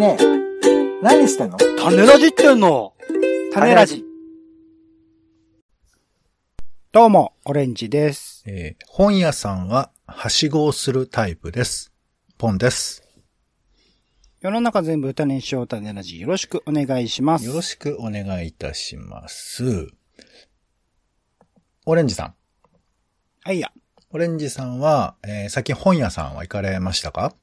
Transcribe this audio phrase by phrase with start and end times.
[0.00, 1.02] ねえ。
[1.02, 1.58] 何してんの？
[1.58, 2.94] 種ラジってんの？
[3.52, 4.02] 種ラジ。
[6.90, 8.42] どうも、オレンジです。
[8.46, 11.92] えー本屋さんは、はしごをするタイプです。
[12.38, 13.02] ポンです。
[14.40, 16.18] 世の中全部種にしよう種ラジ。
[16.18, 17.44] よろしくお願いします。
[17.44, 19.86] よろしくお願いいたします。
[21.84, 22.34] オレンジさん。
[23.42, 23.70] はいや。
[24.12, 27.34] オレンジさんは、えー最近本屋さんは行かれましたか？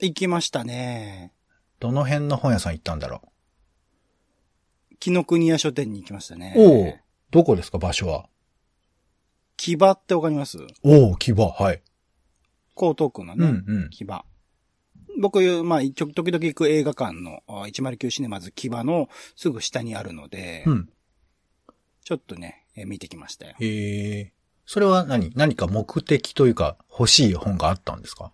[0.00, 1.32] 行きましたね。
[1.80, 3.22] どの辺の本屋さん行ったんだろ
[5.00, 6.54] 木の国屋書店に行きましたね。
[6.56, 6.94] うおお
[7.30, 8.26] どこですか場所は？
[9.56, 10.58] 木場ってわかります？
[10.82, 11.82] おお牙、はい。
[12.76, 13.90] 江東区のね、うんうん。
[13.90, 14.24] 木場。
[15.20, 20.88] 僕、まあ、時々行く映画館のあ109シネマズ木場のすぐ下にあるので、うん。
[22.04, 23.54] ちょっとね、えー見てきましたよ。
[23.60, 24.30] えー、
[24.64, 25.32] それは何？
[25.34, 28.32] 何か目的というか欲しい本があったんですか？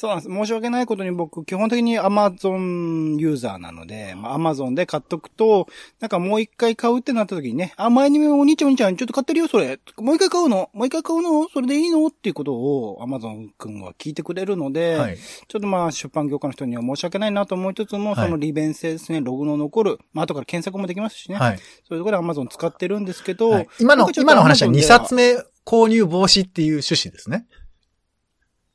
[0.00, 0.28] そうなんです。
[0.30, 5.68] 申し訳ないことに僕、基本的に Amazon ユーザーなので、まあ、Amazon で買っとくと、
[6.00, 9.78] なんかもう一回買うってなった時にね、あ、前にお兄ちゃんお兄ちゃんちょっと買ってるよ、それ。
[9.98, 10.70] もう一回買うの？
[10.72, 11.46] もう一回買うの？
[11.50, 12.06] それでいいの？
[12.06, 15.18] っていうことを Amazon 君は聞いてくれるので、はい。
[15.18, 21.36] ちょっとまあ出版業界の人には申し訳ないなと思いつつも、はいその利便性ですね、ログの残る、まあ後から検索もできますしね。
[21.36, 21.58] はい。
[21.58, 27.44] そういうところで Amazon 使ってるんですけど、はい今の今の話は Amazon で2冊目購入防止っていう趣旨ですね。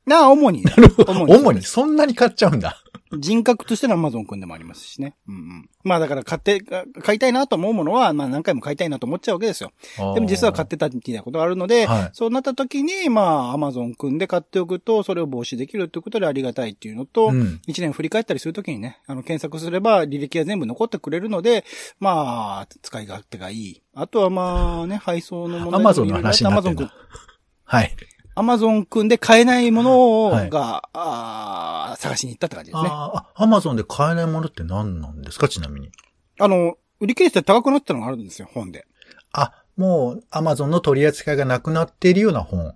[0.06, 0.64] なあ、主に。
[1.08, 2.82] 主主にそんなに買っちゃうんだ。
[3.18, 5.16] 人格としての Amazon 君でもありますしね。
[5.28, 5.70] うんうん。
[5.84, 6.60] まあだから買って、
[7.02, 9.72] 買いたいなと思うものは、まあ何回も買いたいなと思っちゃうわけですよ。
[10.16, 21.64] でも実は買ってたみたいなことがあるので、はいそうなった時に、まあ Amazon 君で買っておくと、それを防止できるということでありがたいっていうのと、うん一年振り返ったりするときにね、あの、検索すれば履歴が全部残ってくれるので、
[22.00, 23.82] まあ、使い勝手がいい。
[23.94, 26.94] あとはまあね、配送の問題アマゾンの話になってんだ。
[27.64, 27.96] はい。
[28.36, 32.90] アマゾン君で買えないものをはいが、あー探しに行ったって感じですね。
[32.92, 35.48] あああ、アマゾンで買えないものって何なんですか？
[35.48, 35.90] ちなみに。
[36.40, 38.86] の、売り切れて高くなったのがあるんですよ、本で。
[39.32, 42.76] あ、もうアマゾンの取り扱いがなくなっているような本。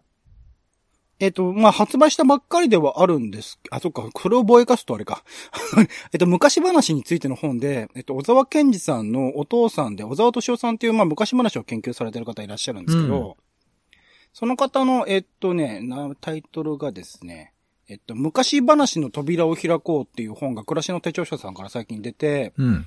[1.22, 3.60] えっ、と、まあ、発売したばっかりではあるんです。
[3.72, 5.26] あ、そっか、これをぼやかすとあれか。
[6.14, 13.36] えっと、昔話についての本で、えっと、小沢健二さんのお父さんで、小沢敏夫さんっていう、まあ、昔話を研究されてる方いらっしゃるんですけど、
[14.34, 17.54] その方の、えっとね、なタイトルがですね、
[17.88, 22.86] えっと、昔話の扉を開こうっていう本が暮らしの手帳者さんから最近出て、うん。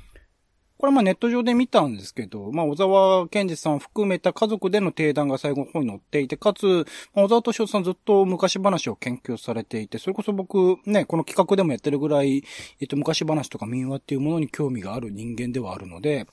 [0.79, 12.43] これはまあネット上で見たんですけど、まあ小沢健二さん含めた家族での定談が最後の方に載っていて、かつ、まあ小沢敏夫さんずっと昔話を研究されていて、それこそ僕ね、この企画でもやってるぐらい、
[12.81, 16.27] えっと昔話とか民話っていうものに興味がある人間ではあるので、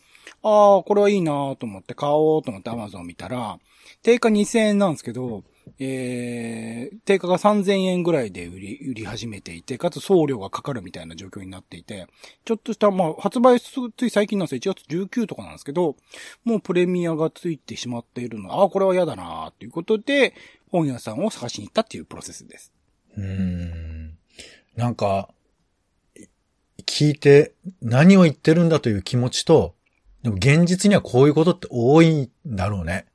[0.43, 3.59] ああ、これはいいなと思って買おうと思って Amazon 見たら、
[4.03, 5.43] 定価2000円なんですけど、
[5.77, 12.07] えー、定価が3000円ぐらいで売り、売り始めていて、かつ送料がかかるみたいな状況になっていて、
[12.45, 14.73] ちょっとした、まあ、発売すつい最近なんですよ。
[14.73, 15.95] 1月19とかなんですけど、
[16.43, 18.61] もうプレミアがついてしまっているの。
[18.61, 20.33] ああ、これは嫌だなということで、
[20.71, 22.71] 本屋さんを探しに行ったっていうプロセスです。
[23.17, 24.17] うん。
[24.75, 25.29] なんか、
[26.85, 29.75] 聞いて何を言ってるんだという気持ちと、
[30.23, 33.05] でも現実にはこういうことって多いんだろうね。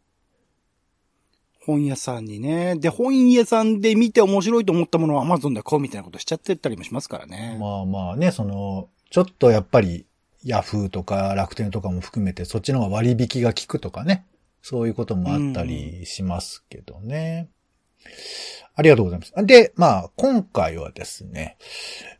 [1.65, 2.77] 本屋さんにね。
[2.77, 7.57] で、本屋さんで見て面白いと思ったものを Amazon で買うみたいなことしちゃってたりもしますからね。
[7.59, 10.07] まあまあね、その、ちょっとやっぱり、
[10.45, 14.27] ヤフーとか楽天とかも含めて、そっちの方が割引が効くとかね。
[14.61, 17.49] そういうこともあったりしますけどね。
[18.75, 19.33] ありがとうございます。
[19.47, 21.57] で、まあ、今回はですね、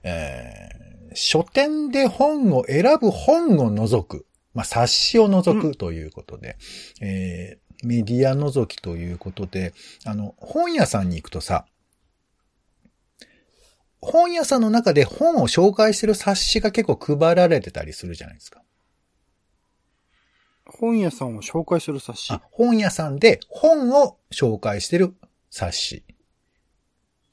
[0.03, 6.57] えー、書店で本を選ぶ本を除く、まあ、冊子を除くということで、
[7.01, 9.75] えーメディア除きということで、
[10.07, 11.67] あの、本屋さんに行くとさ、
[14.01, 18.63] 本屋さんの中で本を紹介してる冊子が結構配られてたりするじゃないですか。
[20.65, 22.33] 本屋さんを紹介する冊子？
[22.33, 25.15] あ本屋さんで本を紹介してる
[25.51, 26.05] 冊子。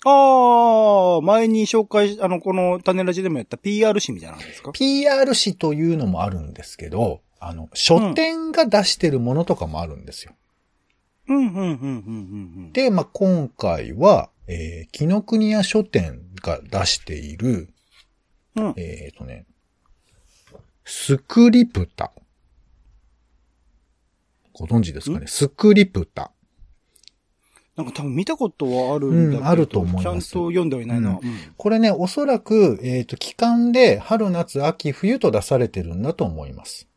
[0.04, 10.34] ああ、前に紹介し、あの、この種ラジでもやった PR 誌みたいなのですか？PR 誌というのもあるんですけど、あの、書店が出してるものとかもあるんですよ。
[11.28, 11.88] うん、うん、うん、うん、う
[12.70, 12.72] ん。
[12.74, 17.70] で、まあ、今回は、えー、紀ノ国屋書店が出している、
[18.56, 18.74] うん。
[18.78, 19.46] えっ、とね、
[20.84, 22.12] スクリプタ。
[24.54, 25.28] ご存知ですかね？
[25.28, 26.31] スクリプタ。
[27.84, 30.04] なんか多分見たことはあるんだけど、うんあると思います。
[30.04, 31.10] ちゃんと読んではいないな。
[31.10, 31.16] うん。
[31.16, 36.88] うんこれね、おそらく、えっ、と、期間で春、夏、秋、冬と出されてるんだと思います。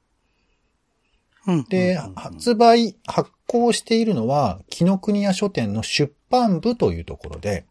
[1.46, 1.64] うん。
[1.64, 7.66] で、発売、発行しているのは、紀ノ国屋書店の出版部というところで、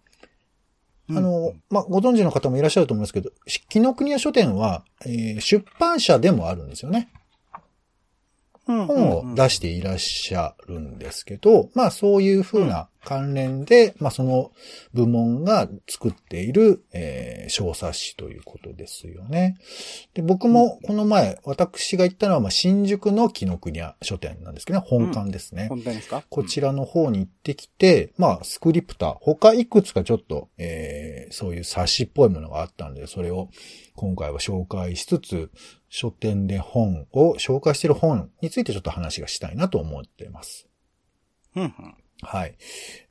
[1.09, 3.31] あの、まあ、ご存知の方もいらっしゃると思いますけど、
[3.69, 7.09] 紀ノ国屋書店は、えー出版社でもあるんですよね。
[8.67, 8.85] うん。
[8.85, 14.51] 本を出していらっしゃるんですけど、まあそういう風な関連で、まあその
[14.93, 19.57] 部門が作っている、えー小冊子ということですよね。
[20.13, 25.67] で、僕もこの前、私が行ったのは、まあ新宿の紀ノ国屋書店なんですけどね、本館ですね。
[25.67, 26.23] 本当ですか？
[26.29, 33.49] こちらの方に行ってきて、まあ、スクリプター、他いくつかちょっと、えー、そういう冊子っぽいものがあったんで、それを
[33.95, 35.51] 今回は紹介しつつ、
[35.89, 40.67] 書店で本を紹介している本についてちょっと話がしたいなと思っています。
[41.55, 41.95] うんうん。
[42.23, 42.55] はい。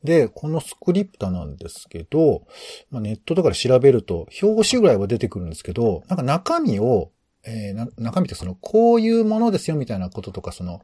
[0.02, 2.46] で、このスクリプタなんですけど、
[2.90, 7.10] まあ、ネットとかで調べると、表紙ぐらいは出てくるんですけど、なんか中身を、
[7.44, 10.82] えーな中身ってその、こういうものですよみたいなこととか、その、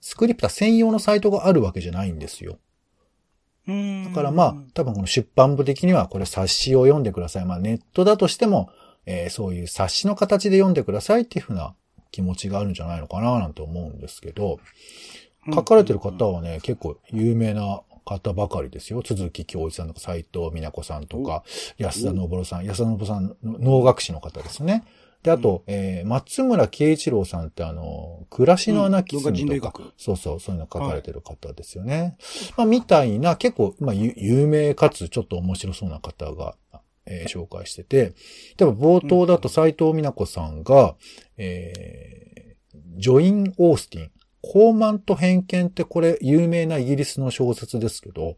[0.00, 2.58] スクリプタ専用のサイトがあるわけじゃないんですよ。
[3.68, 7.44] うんだからまあ、多分この出版部的にはこれ冊子を読んでください。
[7.44, 8.70] まあネットだとしても、
[9.06, 11.74] えーそういう冊子の形で読んでくださいっていうふうな
[12.10, 14.58] 気持ちがあるんじゃないのかななんて思うんですけど、
[15.52, 19.02] 書かれてる方はね、結構有名な方ばかりですよ。
[19.04, 21.44] 鈴木京一さんとか斉藤美奈子さんとか、
[21.78, 24.84] 安田信さん、安田信さん、農学士の方ですね。
[25.22, 32.16] で、あと、えー松村慶一郎さんってあの、暮らしのアナキズうん文化人類ムとか、学そうそう、そういうの書かれてる方ですよね。
[32.56, 36.56] まあ、みたいな、結構、まあ、ゆ有名かつちょっと面白そうな方が、
[37.06, 38.14] えー紹介してて、
[38.58, 40.96] 例えば冒頭だと斉藤美奈子さんが、
[41.36, 42.52] えー
[42.96, 44.10] ジョイン・オースティン、
[44.42, 48.36] 高慢と偏見ってこれ有名なイギリスの小説ですけど、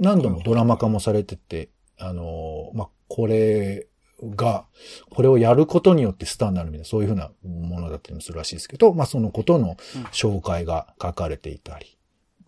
[0.00, 3.86] 何度もドラマ化もされてて、あのーまあ、これ
[4.22, 4.66] が、
[5.10, 9.76] これをやることによってスターになるみたいな、そういうふうなものだったりもするらしいですけど、まあ、そのことの
[10.12, 11.96] 紹介が書かれていたり。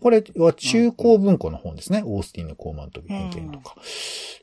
[0.00, 2.02] これは中高文庫の本ですね。
[2.04, 3.74] オースティンの高慢と偏見とか、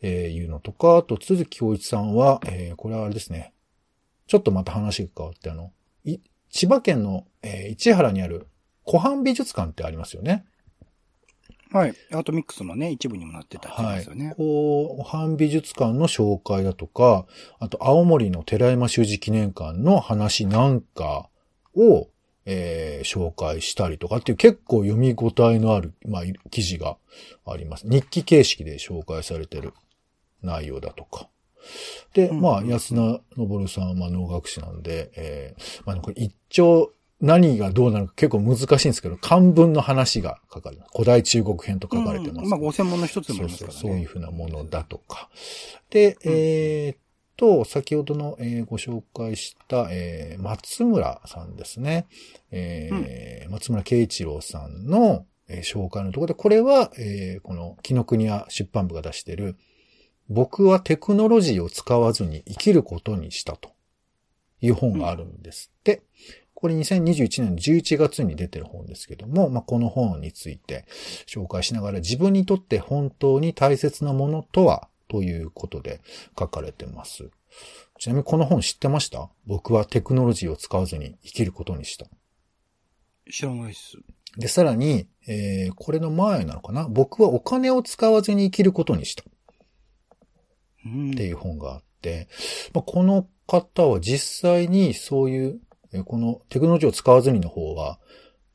[0.02, 3.54] えーいうのとか、あと、鈴木京一さんは、えーこれはあれですね。
[4.28, 5.72] ちょっとまた話が変わって、あの、
[6.04, 6.20] い
[6.56, 8.48] 千葉県の、えー市原にある
[8.86, 10.46] 湖畔美術館ってありますよね。
[11.70, 11.94] はい。
[12.14, 14.34] アートミックスのね、一部にもなってたりしまはいすよね。。
[14.38, 17.26] こう、湖畔美術館の紹介だとか、
[17.60, 21.30] あと青森の寺山修司記念館の話なんか
[21.76, 22.08] を、
[22.46, 26.96] えー紹介したりとかっていう結構読み応えのある、まあ、記事が
[27.46, 27.86] あります。
[27.86, 29.74] 日記形式で紹介されてる
[30.42, 31.28] 内容だとか。
[32.14, 36.92] で、うんまあ、安田信さんはまあ農学士なんで、えーまあ、これ一丁
[37.22, 40.92] 何がどうなるか結構難しいんですけど、漢文の話が書かれてます。
[40.94, 43.80] 古代中国編と書かれてます、うんまあ、ご専門の一つでもあそうそう、りますからね。
[43.80, 45.30] そういうふうなものだとか。
[45.90, 46.98] で、うんえーっ
[47.38, 52.06] と、先ほどの、えーご紹介した、えー松村さんですね。
[52.52, 59.56] えー松村慶一郎さんの、えー紹介のところで、これは、えーこの、紀ノ国屋出版部が出している、
[60.30, 63.72] 僕はテクノロジーを使わずに生きることにしたと
[64.62, 66.04] いう本があるんですって。
[66.58, 70.86] これ2021年の11月に出てる本ですけども、まあ、この本について
[71.28, 76.02] 紹介しながら自分にとって本当に大切なものとはということで
[76.40, 77.30] 書かれてます。
[78.00, 79.30] ちなみにこの本知ってました？
[79.46, 82.08] 僕はテクノロジーを使わずに生きることにした。
[83.32, 83.98] 知らないっす。
[84.38, 86.88] で、さらに、えーこれの前なのかな？
[86.88, 89.24] 僕はお金を使わずに生きることにした。
[90.86, 91.12] うん。
[91.12, 92.28] っていう本があって、
[92.74, 95.60] まあ、この方は実際にそういう、
[95.94, 98.00] えーこのテクノロジーを使わずにの方は、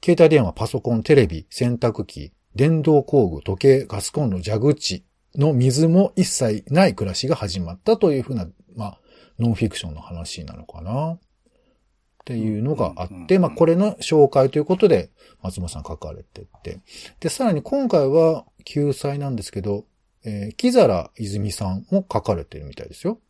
[0.05, 5.05] 携帯電話、パソコン、テレビ、洗濯機、電動工具、時計、ガスコンロ、蛇口
[5.37, 9.01] の水も一切ない暮らしが始まったというふうな、まあ、
[9.39, 11.13] ノンフィクションの話なのかな。
[11.13, 11.19] っ
[12.25, 15.11] ていうのがあって、まあ、これの紹介ということで、
[15.43, 16.79] 松本さん書かれてて。
[17.19, 19.85] で、さらに今回は救済なんですけど、
[20.25, 23.21] えー木皿泉さんも書かれてるみたいですよ。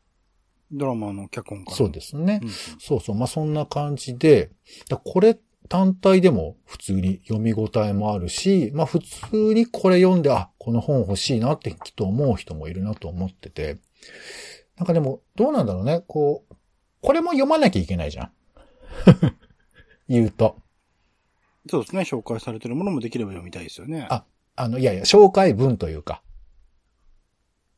[0.73, 1.75] ドラマの脚本家。
[1.75, 2.41] そうですね。
[2.43, 3.17] うんそうそう。
[3.17, 4.51] まあ、そんな感じで、
[4.89, 13.79] だこれ単体でも普通に読み応えもあるし、まあ、普通にこれ読んで、あ、この本欲しいなってきっと思う人もいるなと思ってて。
[14.77, 16.03] なんかでも、どうなんだろうね。
[16.07, 16.57] こう、
[17.03, 18.33] これも読まなきゃいけないじゃん。
[20.09, 20.57] 言うと。
[21.69, 22.03] そうですね。
[22.03, 24.07] 紹介されてるものもできれば読みたいですよね。
[24.11, 24.25] あ
[24.57, 26.23] あの、いやいや、紹介文というか、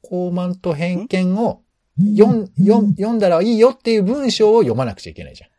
[0.03, 1.63] 高慢と偏見を
[2.17, 5.51] 読ん、読ん読んだらいいよっていう文章を読まなくちゃいけないじゃん。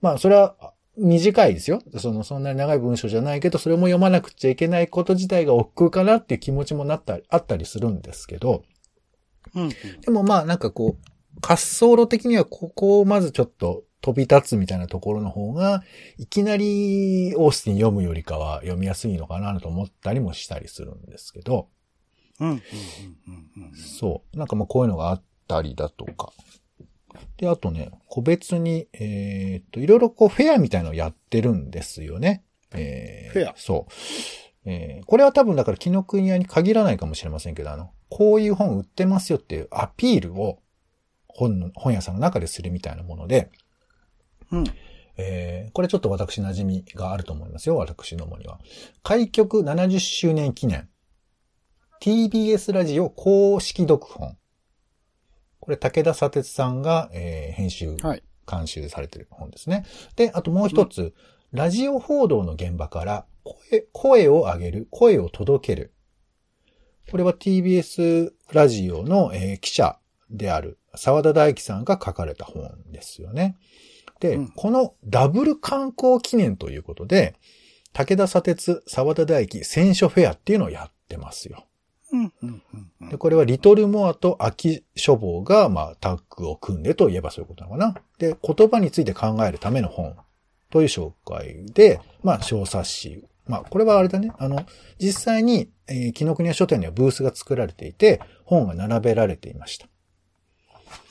[0.00, 1.82] まあ、それは短いですよ。
[1.98, 8.64] その、そんなに長い文章じゃないけど、それも読まなくちゃいけないこと自体が億劫かなっていう気持ちもなったり、あったりするんですけど、
[9.54, 9.70] うん、うん。
[10.00, 11.10] でもまあ、なんかこう、
[11.42, 15.82] 滑走路的にはここをまずちょっと飛び立つみたいなところの方が、
[16.16, 21.66] いきなりオースティン読むよりかは読みやすいのかなと思ったりもしたりするんですけど、
[22.38, 22.62] うん。
[23.74, 24.38] そう。
[24.38, 26.32] なんかまあこういうのがあったりだとか。
[27.38, 32.44] で、あとね、個別に、えーっと、いろいろこうフェアみたいなのをやってるんですよね。
[32.72, 33.92] えーフェアそう。
[34.66, 40.60] えーこれは多分だから木の国屋に限らないかもしれませんけど、あの、こういう本売ってますよっていうアピールを
[41.26, 43.50] 本の、本屋さんの中でするみたいなもので、
[44.52, 44.64] うん。
[45.18, 48.58] えーこれちょっと私馴染みがあると思いますよ、私どもには。
[49.02, 50.88] 開局70周年記念。
[52.00, 54.36] TBS ラジオ公式読本。
[55.60, 58.22] これ武田砂鉄さんが、えー編集、はい。
[58.48, 59.84] 監修されてる本ですね。
[60.14, 61.14] で、あともう一つ、
[61.52, 65.92] ラジオ報道の現場から声声を上げる、声を届ける。
[67.10, 69.98] これは TBS ラジオの、えー記者
[70.30, 73.56] である沢田大樹さんが書かれた本ですよね。
[74.20, 77.34] で、うんこのダブル観光記念ということで、
[77.92, 81.64] 武田砂鉄沢田大樹選書フェアっていうのをやってますよ。
[82.12, 82.32] うん。
[82.42, 82.62] うん。
[83.00, 83.08] うん。
[83.08, 87.94] で、これはリトルモアと秋書房が、まあ、タッグを組んでといえばそういうことなのかな。
[88.18, 90.14] で、言葉について考えるための本
[90.70, 93.24] という紹介で、まあ、小冊子。
[93.46, 94.32] まあ、これはあれだね。
[94.38, 94.64] あの、
[94.98, 99.86] 実際に、えー、木の国屋書店にはブースが作られていて、本が並べられていました。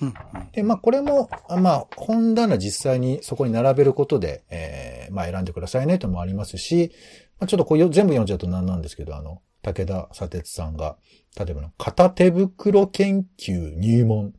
[0.02, 0.14] うん。
[0.52, 6.92] で、まあ、これも、あまあ、本棚実際にそこに並べることで、えーまあ、選んでくださいねともありますし、
[7.40, 10.98] まあ、ちょっとこうよ全部読んじゃうと何なんですけど、あの、武田砂鉄さんが、
[11.38, 14.32] 例えばの、片手袋研究入門っ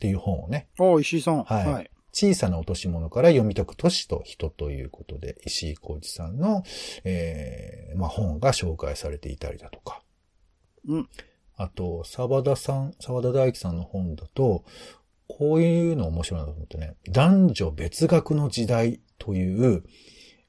[0.00, 1.44] ていう本をね、ああ、石井さん。
[1.44, 1.90] はいはい。
[2.12, 6.62] 小さな落とし物から読み解く都市と人ということで、石井浩二さんの、
[7.04, 10.02] えーまあ、本が紹介されていたりだとか。
[10.86, 11.08] うん。
[11.56, 14.64] あと、沢田さん、沢田大樹さんの本だと、
[15.28, 19.82] こういうの面白いなと思ってね、男女別学の時代という、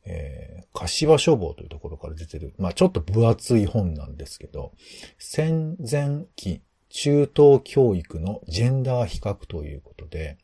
[0.06, 4.74] えー、柏書房というところから出てる、まあちょっと分厚い本なんですけど、
[5.18, 10.38] 戦前期中等教育のジェンダー比較ということで、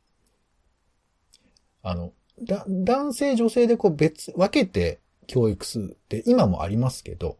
[1.82, 7.38] あの、だ、男性女性でこう別、分けて教育するって今もありますけど、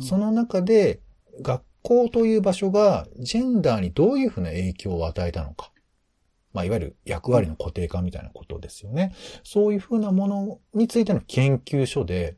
[0.00, 1.00] その中で
[1.42, 5.72] 学校という場所がジェンダーにどういうふうな影響を与えたのか。
[6.52, 9.14] まあ、いわゆる役割の固定化みたいなことですよね。
[9.44, 12.36] そういうふうなものについての研究書で、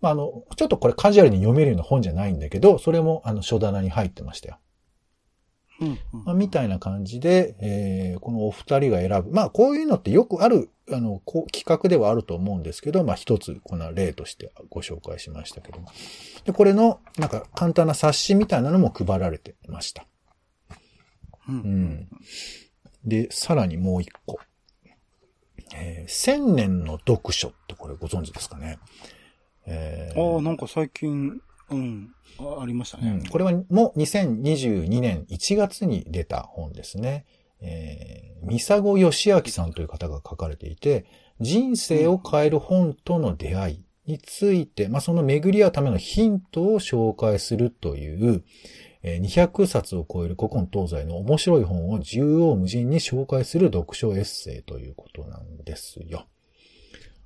[0.00, 4.58] まあ、あの、ちょっとこれカジュアルに読めるような本じゃないんだけど、それもあの書棚に入ってましたよ。
[6.24, 9.30] まあ、みたいな感じで、えーこのお二人が選ぶ。
[9.32, 15.88] まあ、こういうのってよくある、あの、こう企画ではあると思うんですけど、まあ、一つ、この例としてご紹介しましたけども。
[16.44, 20.06] で、これの、なんか、簡単な冊子みたいなのも配られてました。
[21.48, 21.52] う。
[21.52, 22.08] うんん。
[23.04, 24.38] で、さらにもう一個。
[25.74, 28.78] えー千年の読書ってこれご存知ですかね。
[29.66, 31.40] えーああ、なんか最近、
[31.72, 32.14] うん。
[32.38, 33.28] あありましたねうん。
[33.28, 37.24] これはもう2022年1月に出た本ですね。
[37.60, 41.04] えー、三佐子義明さんという方が書かれていて、
[41.40, 48.44] 人生を変える本との出会いについて、まあ、その巡り合うためのヒントを紹介するという、
[49.02, 56.26] えー200冊を超える古今東西の面白い本を縦横無尽に紹介する読書エッセイということなんですよ。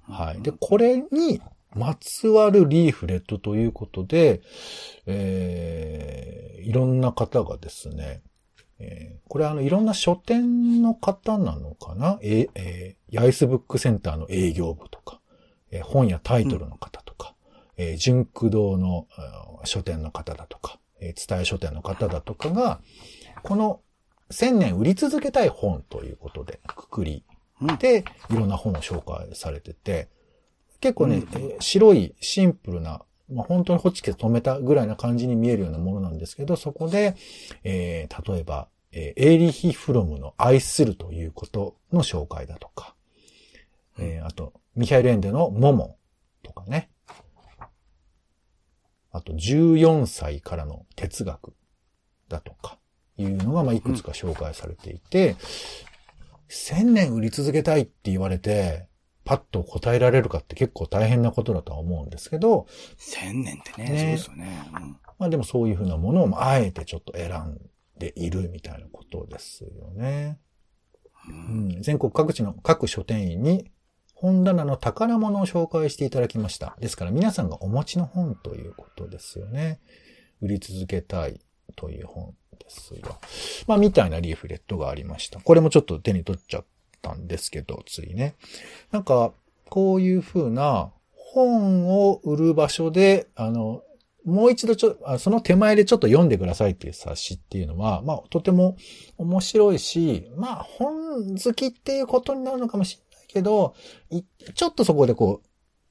[0.00, 0.43] はい。
[0.43, 1.43] で、これに
[1.76, 4.40] まつわるリーフレットということで、
[5.06, 8.23] えー、いろんな方がですね、
[8.78, 12.18] えーこれあの、いろんな書店の方なのかな？
[12.23, 15.21] え、えー、ヤイスブックセンターの営業部とか、
[15.71, 17.35] えー本やタイトルの方とか、
[17.76, 19.06] えー純駆動の
[19.64, 22.80] 書店の方だとか、えー伝え書店の方だとかが、
[23.42, 23.80] この
[24.30, 27.25] 1000年売り続けたい本ということで、くくり
[27.61, 27.76] うん。
[27.78, 30.09] で、いろんな本を紹介されてて、
[30.87, 33.02] 結構ね、うんえー白いシンプルな、
[33.33, 37.16] まあ、本当にホチキス止めたぐらいな感じに見えるようなものなんですけど、そこで、
[37.64, 42.95] えー例えば、えーエーリヒ・フロムの愛するということの紹介だとか、
[43.99, 45.97] えーあと、ミハイル・エンデのモモ
[46.45, 46.90] とかね。
[49.11, 51.52] あと、14歳からの哲学
[52.28, 52.78] だとか、
[53.16, 55.37] いうのが、まあ、いくつか紹介されていて、
[56.49, 58.87] 1000年売り続けたいって言われて、
[59.26, 62.66] パッと答えられるかって結構大変なことだとは思うんですけど、
[62.97, 64.71] 千年ってね、ねそうですよね。
[64.75, 67.59] うんまあでもそういうふうなものをあえてちょっと選ん
[67.99, 70.38] でいるみたいなことですよね。
[71.28, 73.71] うん、全国各地の各書店員に
[74.12, 76.76] 本棚の宝物を紹介していただきました。
[76.80, 79.80] ですから皆さんがお持ちの本ということですよね。
[80.40, 81.40] 売り続けたい
[81.76, 83.18] という本ですよ。
[83.66, 85.40] まあみたいなリーフレットがありました。
[85.40, 86.66] これもちょっと手に取っちゃっ
[87.00, 88.35] たんですけど、ついね。
[88.91, 89.33] なんか、
[89.69, 93.83] こういうふうな本を売る場所で、あの、
[94.25, 98.76] もう一度ちょ、あその手前でちょっと読んでくださいっていう冊子っていうのは、まあ、とても
[99.19, 103.75] 面白いし、まあ、本好きっていうことになるのかもしれないけど、
[104.55, 105.43] ちょっとそこでこ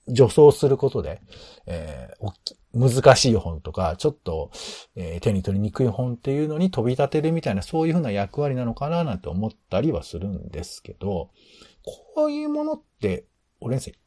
[0.08, 1.22] う、助走することで、
[1.66, 4.51] えー、難しい本とか、ちょっと、
[4.96, 11.32] えー、手に取りにくい本っていうのに飛び立てるみたいな、そういうふうな役割なのかななんて思ったりはするんですけど、
[12.15, 13.25] こういうものって、
[13.62, 14.00] 俺先生、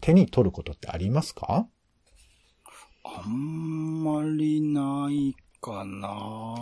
[0.00, 1.66] 手に取ることってありますか？
[3.04, 6.54] あんまりないかな。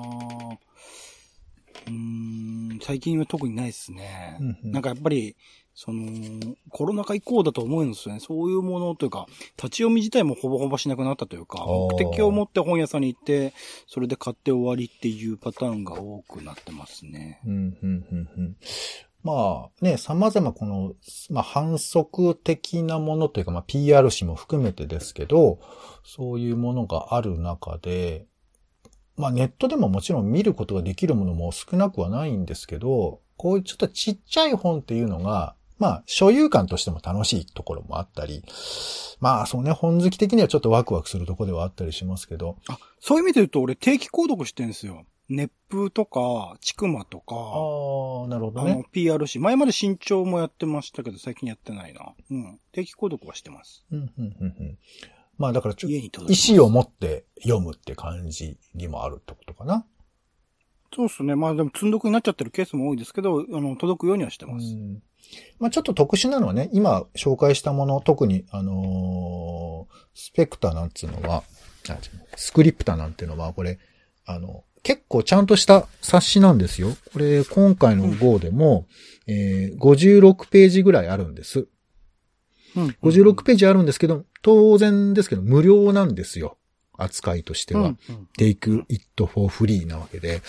[1.86, 4.36] うん、最近は特にないですね。
[4.40, 5.36] うんうん、なんかやっぱり、
[5.74, 8.20] その、コロナ禍以降だと思うんですよね。
[8.20, 13.54] そういうものというか、立ち読み自体もほぼほぼしなくなったというか、目的を持って本屋さんに行って、
[13.86, 17.40] それで買って終わりっていうパターンが多くなってますね。
[17.46, 18.56] うん、うん、うん、うん。
[19.22, 20.94] まあね、様々この、
[21.28, 25.60] まあ反則的なものというか、まあ PR 誌も含めてですけど、
[26.04, 28.26] そういうものがある中で、
[29.16, 38.44] まあネットでももちろん見ることができるものも少なくはないんですけど、こういうちょっとちっちゃい本っていうのが、まあ所有感としても楽しいところもあったり、
[39.18, 42.58] まあそうね、本好き的にはちょっとワクワクするところではあったりしますけど。
[42.68, 45.06] あ、そういう意味で言うと俺定期購読してるんですよ。
[45.30, 47.36] 熱風とか、ちくまとか。
[47.36, 48.72] ああ、なるほどね。
[48.72, 49.38] あの、PRC。
[49.38, 52.14] 前まで身長もやってましたけど、最近やってないな。
[52.30, 52.60] うん。
[52.72, 53.84] 定期購読はしてます。
[53.92, 54.78] うん、うん、うん、うん。
[55.38, 59.86] まあだからちょっと、意思を持って読むって感じにもあるってことかな。
[60.92, 61.36] そうですね。
[61.36, 64.66] まあでも積んどくになっちゃってるケースも多いですけど、あの、届くようにはしてます。
[64.74, 65.02] うん
[65.58, 71.44] まあちょっと特殊なのはね、今紹介したもの、特に、あのー、スペクターなんていうのは、
[72.36, 73.78] スクリプタなんていうのは、これ、
[74.24, 76.96] あの、結構ちゃんとした冊子なんですよ。
[77.12, 78.86] これ、今回の GO でも、
[79.26, 81.66] うん、えー、56ページぐらいあるんです。
[82.76, 86.56] うん、56ページあるんですけど、当然ですけど、無料なんですよ。
[86.96, 87.80] 扱いとしては。
[87.82, 87.96] うん、
[88.38, 90.42] take it for free なわけで。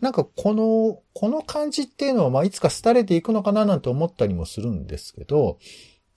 [0.00, 5.58] なんかこの、この感じっていうのは、まあ、いつか廃れていくのかななんて思ったりもするんですけど、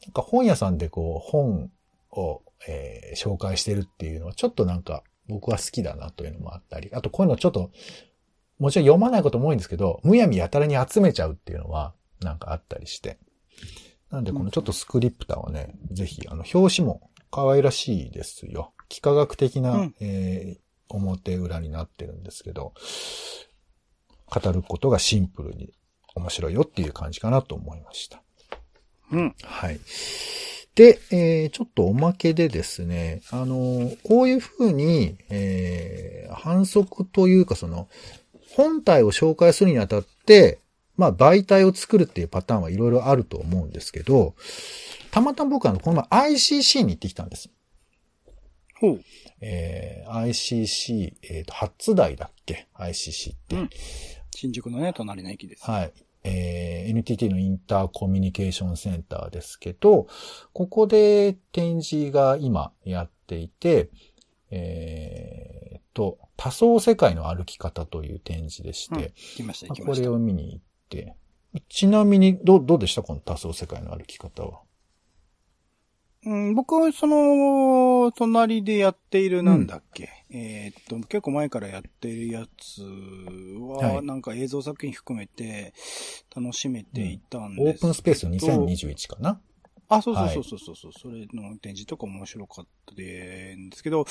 [0.06, 1.71] なんか本屋さんでこう、本
[2.12, 7.71] を、えー、紹介してるっていうのは、ちょっとなんか、僕は好きだなというのもあったり、あとこういうのちょっと、
[8.58, 13.17] もちろん読まないことも多いんですけど、むやみやたらに集めちゃうっていうのは、なんかあったりして。
[14.10, 18.73] なんでこのちょっとスクリプターはね、ぜひ、あの、表紙も可愛らしいですよ。
[18.89, 22.73] 幾何学的な、うん、えー、表裏になってるんですけど、
[24.30, 25.74] 語ることがシンプルに
[26.15, 28.22] 面白いよっていう感じかなと思いました。
[29.12, 29.36] うん。
[29.44, 29.80] はい。
[30.76, 37.88] で、えー、ちょっとおまけでですね、あの、こういうふうに、えー、反則というかその、
[38.56, 40.60] 本体を紹介するにあたって、
[40.96, 44.36] まあ媒体を作るっていうパターンはいろいろあると思うんですけど、
[45.12, 47.50] たまたま僕はこの前 ICC に行ってきたんです。
[48.80, 49.02] ほう。
[49.42, 53.70] えー、ICC、えっ、ー、と、初台だっけ ?ICC って、うん。
[54.39, 55.69] 新宿のね、隣の駅です。
[55.69, 55.93] はい。
[56.23, 60.08] えー、NTT のインターコミュニケーションセンターですけど、
[60.54, 63.89] ここで展示が今やっていて、
[64.49, 71.15] えー、と、多層世界の歩き方という展示でして、うん、ましたこれを見に行って、
[71.67, 74.62] ちなみに、どう、どうでしたこの多層世界の歩き方は？
[76.25, 85.73] うん、僕はその、隣でやっているなんだっけ、うん、えっと、結構前からやってるやつは、なんか映像作品含めて
[86.36, 89.39] 楽しめていたんです、うん、オープンスペース2021かな？
[89.89, 94.06] あ、そうそうそうそうそう、はい、それの展示とか面白かったですけど、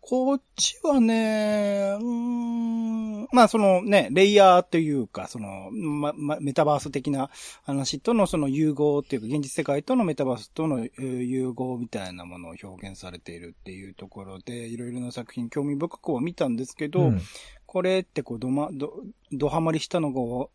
[0.00, 7.30] こっちはね、うん、まあそのね、レイヤーというか、その、ま、ま、メタバース的な
[7.62, 17.20] 話とのその融合っていうか、現実世界とのメタバースとの融合みたいなものを表現されているっていうところで、いろいろな作品興味深くは見たんですけど、うん、
[17.66, 18.92] これってこう、どま、ど、
[19.30, 20.48] どハマりしたのが、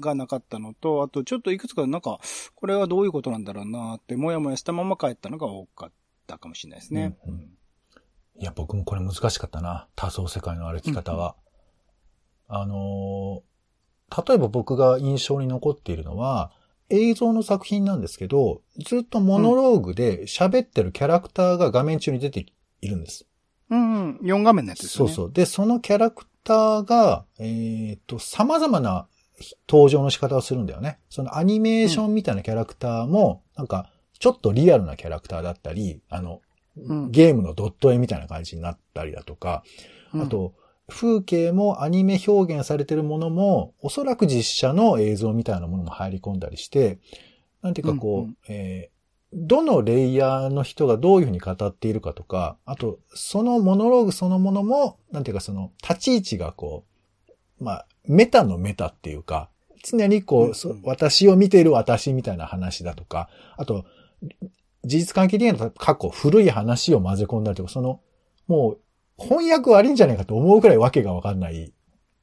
[0.00, 2.20] がなかったのと、あとちょっといくつかなんか、
[2.54, 5.92] これはどういうことなんだろうなって、もやもやしたまま帰ったのが多かっ
[6.26, 7.16] たかもしれないですね。
[7.26, 7.40] うん、うん、
[8.38, 9.88] いや、僕もこれ難しかったな。
[9.94, 11.36] 多層世界の歩き方は。
[12.48, 16.52] うんうん、あのー、例えば僕が印象に残っているのは、
[16.92, 22.46] 映像の作品なんですけど、ずっとモノローグで喋ってるキャラクターが画面中に出て
[22.82, 23.26] いるんです。
[23.70, 25.08] うん、うん、4画面のやつですね。
[25.08, 25.32] そうそう。
[25.32, 29.08] で、そのキャラクターが、えっ、ー、と、様々な
[29.68, 30.98] 登場の仕方をするんだよね。
[31.08, 36.40] そのアニメーションみたいなキャラクターも、なんか、ちょっとリアルなキャラクターだったり、あの、
[37.10, 39.64] ゲームのドット絵みたいな感じになったりだとか、
[40.14, 40.54] あと、
[40.88, 46.98] 風景もアニメ表現されてるものも、おそらく実写の映像みたいなものも入り込んだりして、
[47.62, 49.02] なんていうかこう、えー、
[49.34, 56.84] どのレイヤーの人がどういうふうに語っているかとか、あと、そのモノローグそのものも、なんていうかその、立ち位置がこ
[57.58, 59.48] う、まあ、メタのメタっていうか、
[59.84, 63.84] 常にこう、うん私を見ている私みたいな話だとか、あと、
[64.84, 68.00] 事実関係的な過去、古い話を混ぜ込んだりとか、その、
[68.46, 68.80] もう、
[69.18, 71.72] 翻訳悪いんじゃないかと思うくらいわけがわかんない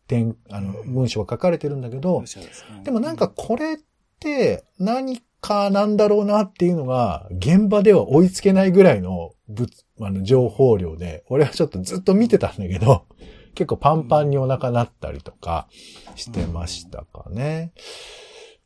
[0.07, 0.93] 点、あの、うん。
[0.93, 2.23] 文章が書かれてるんだけど、
[2.83, 3.77] でもなんか、これっ
[4.19, 9.69] て何かなんだろうなっていうのが、現場では追いつけないぐらいの物、
[10.01, 13.05] あの、情報量で、俺はちょっとずっと見てたんだけど、
[13.59, 15.67] 結構パンパンにお腹なったりとか
[16.15, 17.73] してましたかね。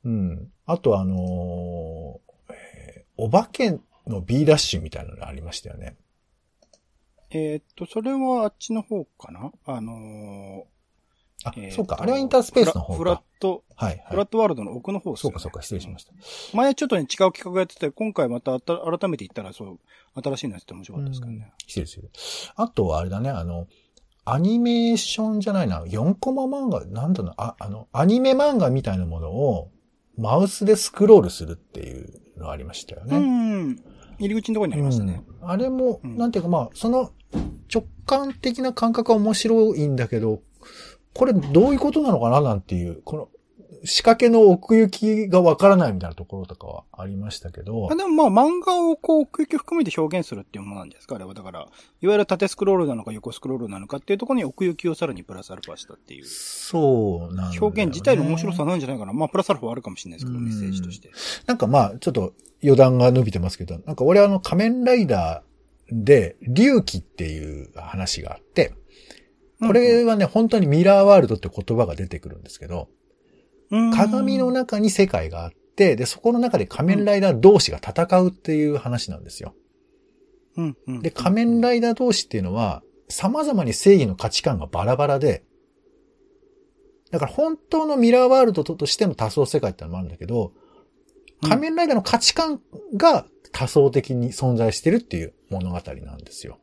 [0.06, 0.52] うん。
[0.68, 5.96] あとあのーえーお化けの B ダッシュみたいなのがありましたよね。
[7.32, 9.52] えーっと、それはあっちの方かな？
[9.66, 10.68] あの
[11.44, 11.98] あー、えーっ、とそうか。
[12.00, 13.24] あれはインタースペースの方フラフラッか。
[13.40, 14.28] ト、はい、フラッはい。
[14.28, 15.34] トワールドの奥の方ですよね。
[15.34, 15.62] そうか、そうか。
[15.64, 16.14] 失礼しました。
[16.56, 19.80] 前ちょっとね、違う企画やってて、今回またあた改めて言ったら、そう、
[20.22, 21.52] 新しいのやってて面白かったですからね。
[21.66, 22.12] 失礼する。
[22.56, 23.68] あとはあれだね、あの、
[24.26, 29.70] アニメーションじゃないな、4コマ漫画、なんだろうあ、あの、アニメ漫画みたいなものを、
[30.18, 33.20] マウスでスクロールするっていうのありましたようね。
[33.20, 33.80] ん。
[34.20, 35.24] 入り口のところにありましたね。
[35.28, 37.12] うんあれも、うんなんていうかまあ、その
[37.74, 40.42] 直感的な感覚は面白いんだけど、
[41.14, 42.40] これどういうことなのかな？
[42.40, 43.30] なんていう、この
[43.84, 51.34] 仕掛けの奥行きがわからないみたいなところとかはありましたけどあ、でもまあ漫画をこう、奥行きを含めて表現するっていうものなんですかあれは。
[51.34, 51.64] だから、い
[52.08, 56.26] わゆる縦スクロールなのか横スクロールなのかっていうところに奥行きをさらにプラスアルファしたっていう。
[56.26, 59.14] そうなんね表現自体の面白さなんじゃないかな。
[59.14, 61.12] まあ、プラスアルファはあるかもしれないですけど、うんメッセージとして。
[61.46, 62.34] なんかまあ、ちょっと
[62.64, 65.54] 余談が伸びてますけど、なんか俺あの仮面ライダー
[65.92, 68.74] で、龍騎っていう話があって、
[69.60, 72.88] これはね、本当にミラーワールドって言葉が出てくるんですけど、うん、
[73.70, 79.56] 鏡の中に世界があって、で、そこの中で仮面ライダー同士が戦うっていう話なんですよ。
[80.58, 80.78] うん。
[80.88, 85.44] うん、で、仮面ライダー同士っていうのは、様々に正義の価値観がバラバラで、
[87.12, 90.54] だから本当のミラーワールドとしての多層世界ってのもあるんだけど、
[91.42, 92.62] 仮面ライダーの価値観
[92.96, 96.60] が多層的に存在してるっていう物語なんですよ。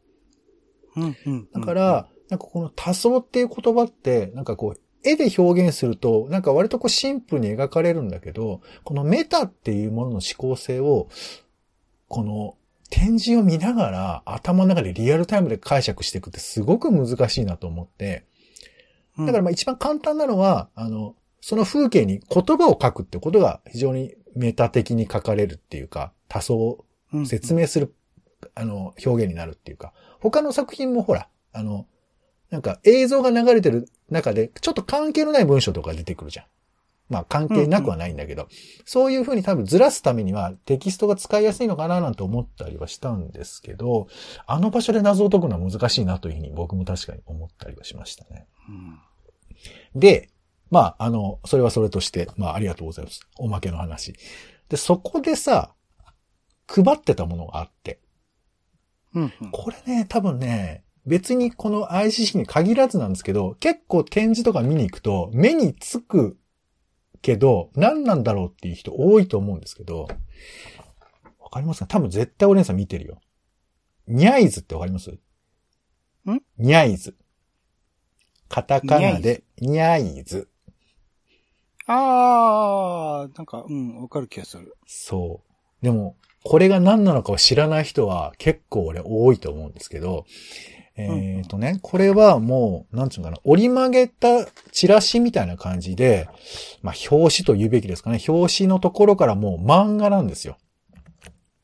[0.97, 1.17] うん。
[1.27, 11.09] うん、だから、なんかこの多層っていう言葉って、なんかこう、絵で表現すると、なんか割とこうシンプルに描かれるんだけど、このメタっていうものの思考性を、
[12.09, 12.57] この
[12.91, 18.25] 展示を見ながら頭の中でリアルタイムで解釈していくってすごく難しいなと思って、
[19.17, 27.27] うん、だからまあ一番簡単なのは、あの、その風景に言葉を書くってことが非常にメタ的に書かれるっていうか、多層うん。
[27.27, 27.95] 説明する、
[28.55, 31.87] あの、表現になるっていうか、他の作品もほら、あの、
[32.51, 36.47] なんか映像が流れてる中で、ちょっと関係のない文章とか出てくるじゃん。
[37.09, 38.49] まあ関係なくはないんだけど、
[38.85, 44.09] そういうふうに多分ずらすためにはテキストが使いやすいのかななんて思ったりはしたんですけど、
[44.47, 48.47] あの場所で謎を解くのは難しいなというふうに僕も確かに思ったりはしましたね。
[48.69, 48.99] うん
[49.95, 50.31] で、
[50.71, 53.21] まあ、あの、それはそれとして、まあ、ありがとうございます。
[53.39, 54.15] おまけの話。
[54.69, 55.75] で、そこでさ、
[56.69, 58.01] 配ってたものがあって、
[59.13, 66.37] うんうんこれね、多分ね、別にこの ICC に限らずなんですけど、結構展示とか見に行くと、目につく
[67.23, 70.09] けど、何なんだろうっていう人多いと思うんですけど、
[71.39, 71.87] わかりますか？
[71.87, 73.21] 多分絶対お姉さん見てるよ。
[74.07, 75.11] ニャイズってわかります？
[75.11, 75.19] ん？
[76.59, 77.17] ニャイズ。
[78.49, 80.49] カタカナで、ニャイズ。
[81.87, 84.77] あー、なんか、うん、わかる気がする。
[84.87, 85.43] そ
[85.83, 85.85] う。
[85.85, 90.25] でも、これが何なのかを知らない人は結構俺多いと思うんですけど、
[91.39, 96.29] えっ、とね、これはもう、なんつうのかな、折り曲げたチラシみたいな感じで、
[96.83, 98.21] まあ、表紙と言うべきですかね。
[98.27, 100.59] 表紙のところからもう漫画なんですよ。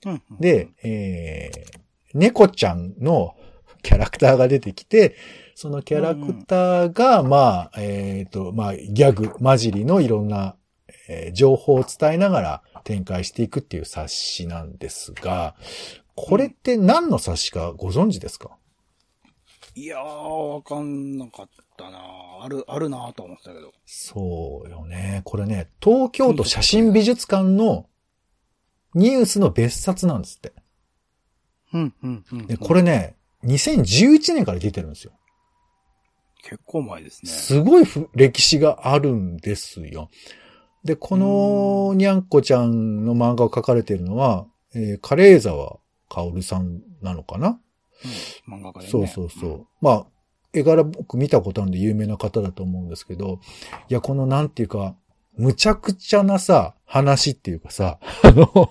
[0.05, 1.79] うんうん、で、えー、
[2.15, 3.35] 猫ちゃんの
[3.83, 5.17] キャラクターが出てきて、
[5.55, 10.57] そのキャラクターが、まあ、えっ、と、まあ、ギャグ、混じりのいろんな、
[11.09, 15.55] えー情報を伝えながら展開していくっていう冊子なんですが、
[16.15, 18.57] これって何の冊子かご存知ですか、
[19.79, 21.99] いやー、わかんなかったな
[22.41, 23.73] ある、あるなと思ってたけど。
[23.85, 25.21] そうよね。
[25.25, 27.87] これね、東京都写真美術館の
[28.95, 30.55] ニュースの別冊なんですって。
[31.75, 32.47] うん、うん、うん。
[32.47, 35.13] で、これね、2011年から出てるんですよ。
[36.43, 37.31] 結構前ですね。
[37.31, 40.09] すごいふ歴史があるんですよ。
[40.85, 47.61] で、このにゃんこちゃんの漫画を描かれているのは、えー、カレー沢薫さんなのかな、うん、
[48.49, 48.91] 漫画家でね。
[48.91, 49.67] そうそうそう。
[49.81, 50.07] まあ、
[50.53, 53.41] 絵柄僕見たことあるんで有名な方だと思うんですけど、
[53.89, 54.97] いや、このなんていうか、
[55.37, 58.71] むちゃくちゃなさ、話っていうかさ、 あの、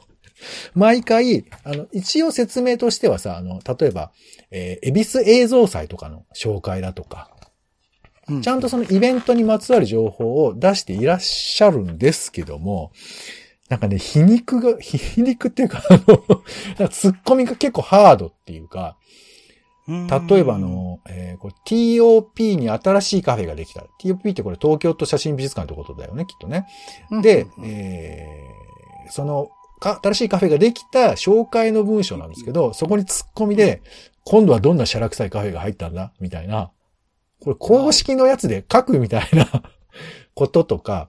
[0.74, 4.12] 毎回、あの、一応説明としてはさ、あの、例えば、
[4.52, 12.92] えー、恵比寿映像祭とかの紹介だとか、うんちゃんとそのイベントにまつわる情報を出していらっしゃるんですけども、
[13.70, 18.98] なんかね、皮肉が、 皮肉っていうか、あの、ツッコミが結構ハードっていうか、
[19.88, 23.86] 例えばあ、の、えー TOP に新しいカフェができた。
[24.02, 26.66] TOP ってこれ東京都写真美術館ってことだよね、きっとね。
[27.12, 29.50] うんで、えーその、
[29.80, 33.84] か、新しいカフェができた紹介の文章なんですけど、そこに突っ込みで、
[34.24, 36.12] 今度はどんなシャラ臭いカフェが入ったんだ？
[36.20, 36.72] みたいな。
[37.40, 39.48] これ公式のやつで書くみたいな
[40.34, 41.08] こととか、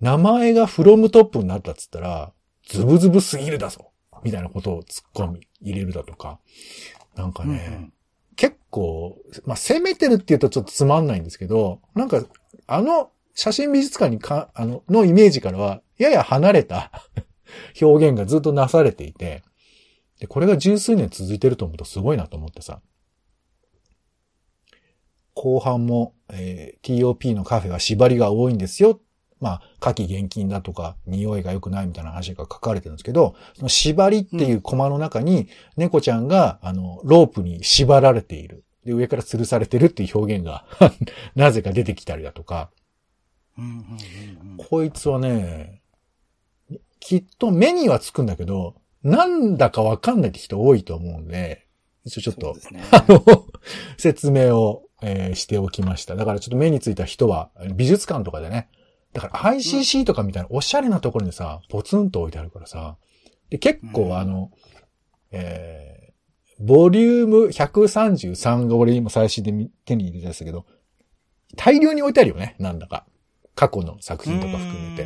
[0.00, 2.32] 名前がフロムトップになったっつったら、
[2.68, 6.40] ズブズブすぎるだぞみたいなことを突っ込み入れるだとか。
[7.16, 7.90] なんかうんね、
[8.36, 12.24] 結構、まあ、攻めてるって言うとちょっとつまんないんですけど、なんか、
[12.66, 16.90] あの写真美術館にか、あの、のイメージからは、やや離れた
[17.80, 19.42] 表現がずっとなされていて、
[20.18, 22.80] で、これが十数年続いてると思うとすごいなと思ってさ。
[25.34, 29.00] 後半も、えー TOP のカフェは縛りが多いんですよ。
[29.40, 38.64] まあ、夏季厳禁だとか、匂いが良くないみたいな話が書かれてるんですけど、その縛りっていうコマの中に、猫ちゃんが、あの、ロープに縛られている。
[38.84, 40.66] で、上から吊るされてるっていう表現が、
[41.34, 42.70] なぜか出てきたりだとか、
[44.68, 45.80] こいつはね、
[46.98, 51.66] きっと目にはつくんだけど、なんだかわかんないって人多いと思うんで、
[52.04, 52.82] 一応ちょっとね。
[52.90, 53.46] あの、
[53.96, 56.14] 説明を、えーしておきました。
[56.14, 58.68] だからちょっと目についた人は、美術館とかでね、
[59.12, 62.96] だから ICC とかみたいなおしゃれなところにさ、ポツンと置いてあるからさ、
[63.50, 64.50] で、結うん構あの、
[65.32, 70.66] えー、ボリューム133が俺今最新で見手に入れたやつだけど、
[71.56, 73.06] 大量に置いてあるよね、なんだか。
[73.56, 75.02] 過去の作品とか含めて。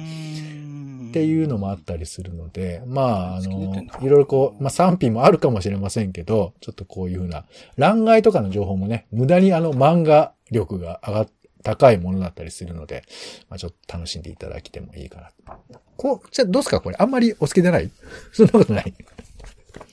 [1.11, 7.45] っていうのもあったりするので、まあ、あの、いろいろこう、まあ賛否もあるかもしれませんけど、ちょっとこういうふうな、
[7.77, 11.29] 欄外とかの情報もね、無駄にあの漫画力が上がっ、
[11.64, 13.03] 高いものだったりするので、
[13.48, 15.57] まあちょっと楽しんでいただきてもいいかな。
[15.96, 16.81] こう、じゃあどうですか？
[16.81, 16.96] これ。
[16.98, 17.90] あんまりお好きでない？
[18.33, 18.94] そんなことない？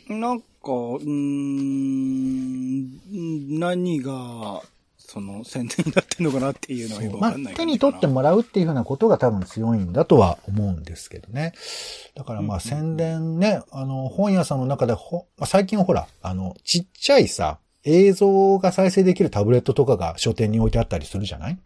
[0.09, 1.09] なんか、うー
[3.55, 4.61] ん、何が、
[4.97, 11.53] その、宣伝になってんのかなっていうのはよくわまあかんない、手に取ってもらうっていうふうなことが多分強いんだとは思うんですけどね。
[12.15, 21.59] だからまあうん宣伝ね、あの、本屋さんの中でほ、まあ最近ほら、あの、ちっちゃいさ、映像が再生できるタブレットとかが書店に置いてあったりするじゃない？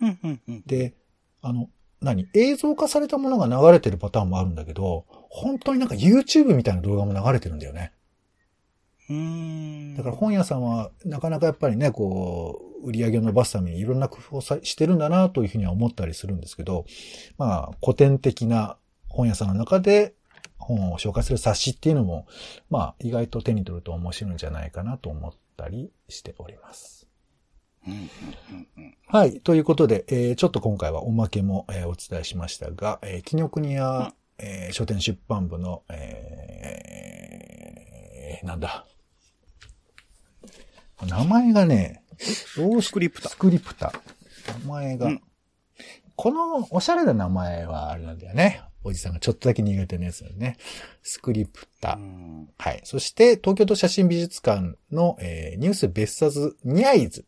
[0.00, 0.62] うんうんうん。
[0.66, 0.94] で、
[1.42, 1.68] あの、
[2.00, 2.28] 何？
[2.34, 7.92] 映像化されたものが流れてるパターンもあるんだけど、本当になんか YouTube みたいな動画も流れてるんだよね。
[9.08, 9.96] うーん。
[9.96, 16.86] だから本屋さんはなかなかやっぱりね、こう、売り上げを伸ばすためにいろんな工夫をさしてるんだなというふうには思ったりするんですけど、
[17.36, 18.78] まあ、古典的な
[19.10, 20.14] 本屋さんの中で
[20.60, 22.26] 本を紹介する冊子っていうのも、
[22.68, 27.08] まあ、意外と手に取ると面白いんじゃないかなと思ったりしております。
[29.06, 29.40] はい。
[29.40, 38.86] ということで、えーちょっと今回はおまけも、えーお伝えしましたが、えー、紀ノ国屋、えー書店出版部の、えーなんだ。
[41.06, 42.04] 名前がね、
[42.56, 43.92] どうしスクリプタスクリプタ。
[44.64, 45.22] 名前が、うん
[46.16, 48.60] このおしゃれな名前はあれなんだよね。
[48.82, 50.56] おじさんがちょっとだけ苦手なやつだよね。
[51.02, 51.94] スクリプタ。
[51.94, 52.80] うんはい。
[52.84, 57.26] そして、東京都写真美術館の、えーニュース別冊ニャイズ。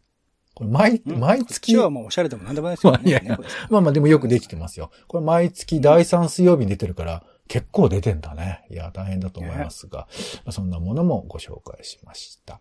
[0.55, 2.99] これ毎、毎月ちはもうおしゃれでもなんでもないですよね。
[2.99, 4.91] ま あいやいやまあまあでもよくできてますよ。
[5.09, 8.65] これ毎月第3水曜日に出てるから、結構出てんだね。
[8.71, 12.61] いや、大変だと思いますが、まあ、そんなものもご紹介しました。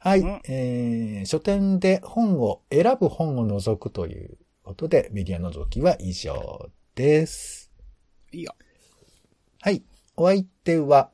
[0.00, 7.67] はい、うんえー、書店で本を選ぶ本を除くということで、メディア除きは以上です。
[8.32, 8.54] いいよ。
[9.60, 9.82] はい。
[10.16, 11.10] お相手は、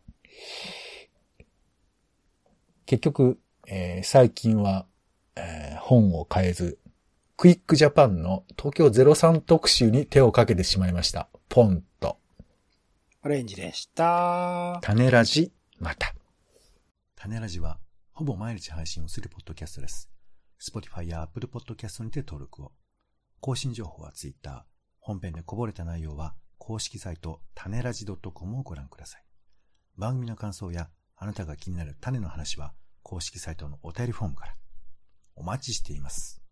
[2.87, 4.87] 結局、えー最近は、
[5.37, 6.79] えー本を変えず、
[7.37, 11.29] クイックジャパンの東京03特集に手をかけてしまいました。
[11.48, 12.18] ポンと、
[13.22, 14.79] オレンジでした。
[14.83, 16.14] 種ラジ、また。
[17.16, 17.79] 種ラジは、
[18.12, 20.09] ほぼ毎日配信をするポッドキャストです。
[20.61, 22.72] Spotify や Apple Podcast にて登録を。
[23.40, 24.64] 更新情報は Twitter。
[25.00, 26.35] 本編でこぼれた内容は、
[26.66, 29.24] 公式サイト、種ラジ .com をご覧ください。
[29.98, 32.72] 番組の感想や、あなたが気になる種の話は、
[33.03, 34.55] 公式サイトのお便りフォームから。
[35.37, 36.42] お待ちしています。